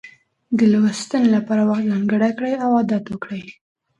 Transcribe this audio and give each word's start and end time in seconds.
د 0.57 0.59
لوستنې 0.71 1.29
لپاره 1.35 1.61
وخت 1.69 1.83
ځانګړی 1.91 2.31
کړئ 2.37 2.53
او 2.63 2.69
عادت 2.79 3.03
وکړئ. 3.09 3.43